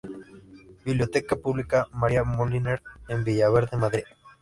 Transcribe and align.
Biblioteca 0.83 1.35
pública 1.35 1.85
María 1.91 2.23
Moliner 2.23 2.81
en 3.07 3.23
Villaverde, 3.23 3.77
Madrid. 3.77 4.05